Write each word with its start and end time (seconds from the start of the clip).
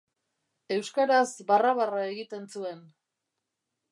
Euskaraz 0.75 1.27
barra-barra 1.51 2.01
egiten 2.15 2.47
zuen. 2.57 2.83